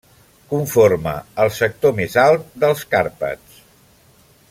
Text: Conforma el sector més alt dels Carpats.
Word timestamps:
Conforma 0.53 1.13
el 1.45 1.51
sector 1.57 1.95
més 2.01 2.17
alt 2.25 2.49
dels 2.65 2.85
Carpats. 2.95 3.61